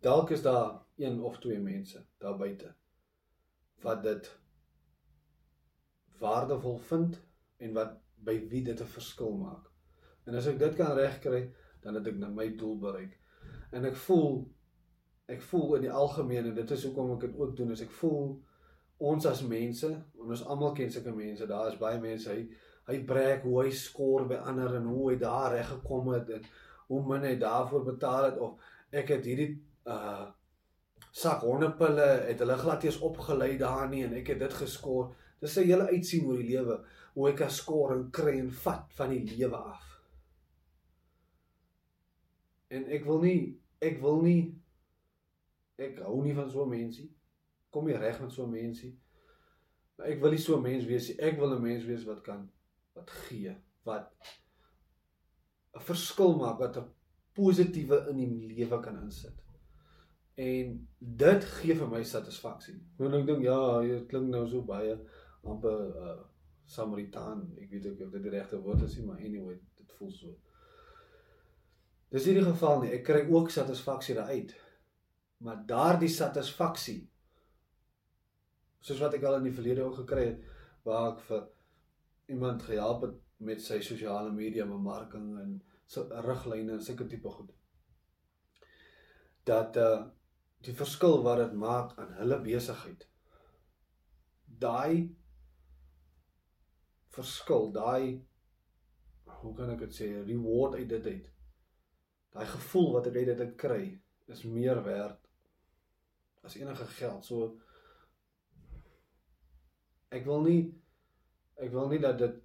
dalk 0.00 0.30
is 0.30 0.42
daar 0.42 0.80
een 0.96 1.20
of 1.20 1.38
twee 1.38 1.60
mense 1.60 2.06
daar 2.18 2.38
buite 2.38 2.74
wat 3.82 4.02
dit 4.02 4.30
waardevol 6.18 6.78
vind 6.78 7.20
en 7.58 7.74
wat 7.74 7.98
by 8.24 8.36
wie 8.48 8.62
dit 8.64 8.80
'n 8.80 8.94
verskil 8.94 9.36
maak. 9.36 9.70
En 10.26 10.34
as 10.34 10.46
ek 10.46 10.58
dit 10.58 10.74
kan 10.74 10.96
regkry, 10.96 11.52
dan 11.80 11.94
het 11.94 12.06
ek 12.06 12.16
nou 12.16 12.30
my 12.32 12.48
doel 12.56 12.78
bereik. 12.78 13.18
En 13.72 13.84
ek 13.84 13.96
voel 13.96 14.48
ek 15.26 15.42
voel 15.42 15.74
in 15.74 15.86
die 15.86 15.92
algemeen 15.92 16.46
en 16.46 16.54
dit 16.54 16.70
is 16.70 16.84
hoekom 16.84 17.12
ek 17.12 17.20
dit 17.20 17.36
ook 17.36 17.56
doen, 17.56 17.70
is 17.70 17.80
ek 17.80 17.90
voel 17.90 18.42
ons 18.98 19.26
as 19.26 19.42
mense, 19.42 19.88
ons 20.14 20.44
almal 20.44 20.74
ken 20.74 20.90
sulke 20.90 21.14
mense, 21.14 21.46
daar 21.46 21.70
is 21.72 21.78
baie 21.78 22.00
mense 22.00 22.30
hy 22.30 22.48
hy 22.90 22.98
breek 23.06 23.44
hoe 23.46 23.62
hy 23.62 23.70
skoor 23.70 24.26
by 24.26 24.40
ander 24.50 24.74
en 24.74 24.88
hoe 24.90 25.12
hy 25.12 25.16
daar 25.16 25.52
reg 25.54 25.68
gekom 25.68 26.08
het 26.12 26.30
en 26.34 26.46
hoe 26.88 27.02
min 27.06 27.26
hy 27.28 27.36
daarvoor 27.38 27.84
betaal 27.84 28.24
het 28.24 28.38
of 28.42 28.58
ek 28.90 29.14
het 29.16 29.28
hierdie 29.30 29.52
uh 29.86 30.30
sak 31.12 31.42
hondepille 31.44 32.06
het 32.24 32.40
hulle 32.40 32.54
glad 32.56 32.84
eers 32.86 32.98
opgelei 33.04 33.58
daar 33.60 33.88
nie 33.88 34.00
en 34.06 34.14
ek 34.16 34.30
het 34.32 34.38
dit 34.40 34.54
geskoor. 34.62 35.10
Dis 35.42 35.56
'n 35.58 35.66
hele 35.66 35.88
uitsien 35.90 36.26
oor 36.26 36.38
die 36.38 36.50
lewe 36.54 36.76
hoe 37.14 37.28
ek 37.30 37.40
kan 37.42 37.50
skoor 37.50 37.96
en 37.96 38.10
kry 38.14 38.38
en 38.38 38.50
vat 38.64 38.92
van 38.98 39.10
die 39.10 39.24
lewe 39.36 39.56
af. 39.56 39.88
En 42.70 42.86
ek 42.86 43.04
wil 43.04 43.20
nie 43.20 43.58
ek 43.82 43.98
wil 44.00 44.22
nie 44.22 44.54
ek 45.82 45.98
hou 46.06 46.22
nie 46.22 46.34
van 46.34 46.50
so 46.50 46.64
mense. 46.66 47.08
Kom 47.74 47.88
nie 47.88 47.98
reg 47.98 48.20
met 48.22 48.32
so 48.32 48.46
mense. 48.46 48.92
Maar 49.98 50.06
ek 50.14 50.22
wil 50.22 50.30
nie 50.30 50.38
so 50.38 50.56
'n 50.56 50.62
mens 50.62 50.86
wees 50.86 51.08
nie. 51.08 51.18
Ek 51.18 51.38
wil 51.38 51.54
'n 51.56 51.62
mens 51.62 51.84
wees 51.84 52.04
wat 52.04 52.22
kan 52.22 52.50
wat 52.94 53.10
gee, 53.10 53.56
wat 53.84 54.14
'n 55.74 55.80
verskil 55.80 56.36
maak 56.36 56.58
wat 56.58 56.76
'n 56.76 56.88
positiewe 57.34 58.06
in 58.10 58.16
die 58.16 58.54
lewe 58.54 58.80
kan 58.80 59.02
insit. 59.02 59.42
En 60.34 60.88
dit 60.98 61.44
gee 61.44 61.74
vir 61.74 61.88
my 61.88 62.02
satisfaksie. 62.02 62.78
Want 62.96 63.14
ek 63.14 63.26
dink 63.26 63.42
ja, 63.42 63.80
dit 63.80 64.08
klink 64.08 64.28
nou 64.28 64.46
so 64.48 64.62
baie 64.62 64.96
amper 65.42 65.86
uh, 65.96 66.18
Samaritaan. 66.64 67.44
Ek 67.60 67.70
weet 67.74 67.86
ook 67.90 68.00
of 68.06 68.12
dit 68.14 68.22
die 68.22 68.32
regte 68.32 68.60
woord 68.62 68.82
is 68.86 68.96
nie, 68.96 69.06
maar 69.06 69.20
anyway, 69.20 69.58
dit 69.76 69.94
voel 69.98 70.12
so. 70.14 70.34
Dis 72.12 72.26
nie 72.28 72.36
die 72.38 72.44
geval 72.44 72.82
nie. 72.82 72.92
Ek 72.94 73.06
kry 73.08 73.24
ook 73.32 73.50
satisfaksie 73.50 74.16
daaruit. 74.18 74.54
Maar 75.42 75.64
daardie 75.66 76.10
satisfaksie 76.12 77.00
soos 78.82 79.00
wat 79.02 79.14
ek 79.16 79.24
al 79.26 79.38
in 79.38 79.46
die 79.46 79.54
verlede 79.54 79.84
ook 79.86 80.00
gekry 80.02 80.24
het 80.26 80.46
waar 80.86 81.12
ek 81.12 81.20
vir 81.28 81.44
iemand 82.34 82.64
gehelp 82.66 83.04
het 83.06 83.18
met 83.42 83.62
sy 83.62 83.78
sosiale 83.82 84.32
media 84.34 84.66
bemarking 84.66 85.28
en 85.42 85.54
so 85.86 86.06
riglyne 86.26 86.76
en 86.76 86.82
sulke 86.82 87.06
tipe 87.10 87.30
goed. 87.30 87.52
Dat 89.46 89.78
uh 89.78 90.02
die 90.62 90.74
verskil 90.78 91.16
wat 91.24 91.40
dit 91.40 91.54
maak 91.58 91.96
aan 91.98 92.12
hulle 92.20 92.36
besigheid. 92.44 93.00
Daai 94.62 95.10
verskil, 97.12 97.70
daai 97.72 98.22
hoe 99.42 99.54
kan 99.56 99.72
ek 99.74 99.84
dit 99.86 99.96
sê, 99.96 100.08
reward 100.26 100.78
uit 100.78 100.88
dit 100.88 101.06
uit. 101.06 101.28
Daai 102.32 102.46
gevoel 102.46 102.92
wat 102.96 103.08
ek 103.10 103.18
uit 103.18 103.28
dit 103.32 103.42
uit 103.42 103.56
kry, 103.60 103.82
is 104.32 104.44
meer 104.48 104.80
werd 104.86 105.18
as 106.42 106.56
enige 106.58 106.86
geld. 106.98 107.26
So 107.26 107.52
ek 110.12 110.24
wil 110.26 110.42
nie 110.46 110.62
ek 111.62 111.70
wil 111.74 111.90
nie 111.92 112.00
dat 112.02 112.18
dit 112.18 112.40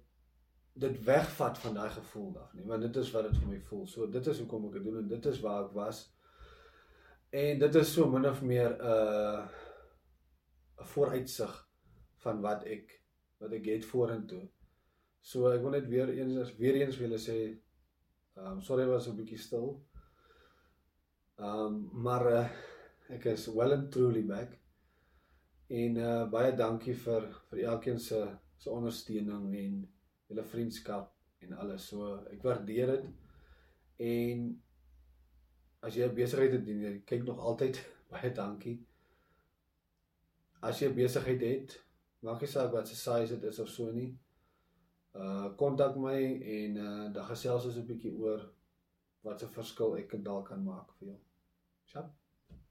dit 0.78 1.00
wegvat 1.02 1.58
van 1.58 1.74
daai 1.74 1.88
gevoel 1.90 2.36
af 2.38 2.52
nie, 2.54 2.62
want 2.68 2.84
dit 2.86 2.96
is 3.00 3.08
wat 3.10 3.26
dit 3.26 3.38
vir 3.40 3.48
my 3.50 3.58
voel. 3.66 3.86
So 3.90 4.06
dit 4.06 4.26
is 4.30 4.38
hoekom 4.38 4.68
ek 4.68 4.76
dit 4.78 4.84
doen 4.86 5.00
en 5.00 5.08
dit 5.10 5.26
is 5.26 5.40
waar 5.42 5.64
ek 5.64 5.72
was. 5.74 6.04
En 7.34 7.58
dit 7.58 7.78
is 7.80 7.90
so 7.92 8.06
min 8.10 8.28
of 8.30 8.42
meer 8.42 8.76
'n 8.76 8.92
uh, 8.92 9.48
'n 10.78 10.86
vooruitsig 10.92 11.56
van 12.22 12.40
wat 12.40 12.62
ek 12.64 12.94
wat 13.38 13.52
ek 13.52 13.66
het 13.66 13.84
vorentoe. 13.84 14.46
So 15.22 15.50
ek 15.52 15.62
wil 15.62 15.76
net 15.76 15.88
weer 15.88 16.08
eens 16.14 16.54
weer 16.56 16.80
eens 16.80 16.96
vir 16.96 17.08
julle 17.08 17.20
sê 17.20 17.38
um, 18.36 18.60
sorry 18.62 18.86
was 18.86 19.08
'n 19.08 19.16
bietjie 19.16 19.38
stil. 19.38 19.76
Um, 21.38 21.90
maar 21.92 22.26
uh, 22.26 22.48
ek 23.08 23.24
is 23.34 23.46
well 23.46 23.72
and 23.72 23.92
truly 23.92 24.22
back. 24.22 24.56
En 25.68 25.96
uh 25.96 26.24
baie 26.32 26.54
dankie 26.56 26.94
vir 26.94 27.28
vir 27.50 27.64
elkeen 27.72 27.98
se 28.00 28.20
se 28.58 28.70
ondersteuning 28.70 29.54
en 29.54 29.74
julle 30.28 30.44
vriendskap 30.44 31.12
en 31.44 31.52
alles. 31.52 31.88
So 31.88 32.24
ek 32.32 32.42
waardeer 32.42 32.94
dit. 32.94 33.10
En 33.98 34.48
as 35.84 35.94
jy 35.94 36.08
besigheid 36.14 36.56
het 36.56 36.70
en 36.72 36.80
jy 36.86 36.94
kyk 37.06 37.26
nog 37.26 37.38
altyd 37.38 37.82
baie 38.12 38.32
dankie. 38.34 38.78
As 40.64 40.80
jy 40.82 40.88
besigheid 40.94 41.44
het, 41.44 41.76
maak 42.26 42.40
nie 42.42 42.50
saak 42.50 42.72
wat 42.72 42.88
se 42.88 42.96
size 42.98 43.36
dit 43.36 43.50
is 43.52 43.60
of 43.62 43.68
so 43.70 43.92
nie. 43.94 44.10
Uh 45.14 45.56
kontak 45.56 45.96
my 45.96 46.20
en 46.56 46.76
uh 46.76 47.12
dan 47.12 47.24
gesels 47.30 47.64
ons 47.64 47.76
'n 47.76 47.86
bietjie 47.86 48.14
oor 48.14 48.40
wat 49.22 49.40
se 49.40 49.48
verskil 49.58 49.96
ek 49.96 50.16
dalk 50.24 50.48
kan 50.48 50.64
maak 50.64 50.92
vir 50.98 51.08
jou. 51.08 51.20
Sjap. 51.84 52.17